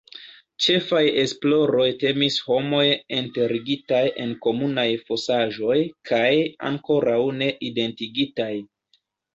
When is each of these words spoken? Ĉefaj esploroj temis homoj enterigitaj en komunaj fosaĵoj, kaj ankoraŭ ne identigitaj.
Ĉefaj 0.67 1.01
esploroj 1.23 1.85
temis 2.05 2.37
homoj 2.47 2.81
enterigitaj 3.19 4.01
en 4.25 4.35
komunaj 4.47 4.89
fosaĵoj, 5.11 5.79
kaj 6.13 6.27
ankoraŭ 6.73 7.25
ne 7.43 7.55
identigitaj. 7.73 8.53